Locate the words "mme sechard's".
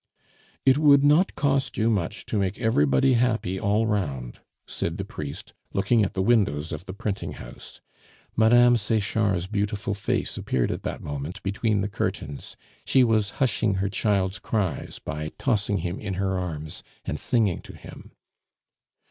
8.35-9.45